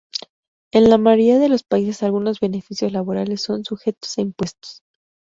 [0.73, 4.81] En la mayoría de los países algunos beneficios laborales son sujetos a impuestos.